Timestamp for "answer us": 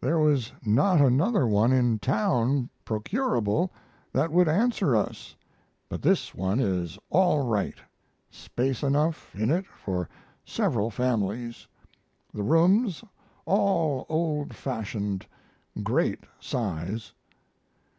4.48-5.36